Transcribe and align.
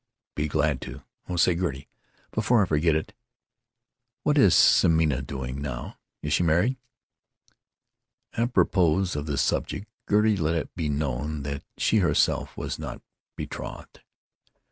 "Be 0.33 0.47
glad 0.47 0.81
to——Oh, 0.81 1.35
say, 1.35 1.53
Gertie, 1.53 1.87
before 2.31 2.63
I 2.63 2.65
forget 2.65 2.95
it, 2.95 3.13
what 4.23 4.35
is 4.35 4.55
Semina 4.55 5.21
doing 5.21 5.61
now? 5.61 5.99
Is 6.23 6.33
she 6.33 6.41
married?" 6.41 6.77
Apropos 8.35 9.13
of 9.15 9.27
this 9.27 9.43
subject, 9.43 9.85
Gertie 10.09 10.37
let 10.37 10.55
it 10.55 10.73
be 10.73 10.89
known 10.89 11.43
that 11.43 11.61
she 11.77 11.97
herself 11.99 12.57
was 12.57 12.79
not 12.79 12.99
betrothed. 13.35 14.01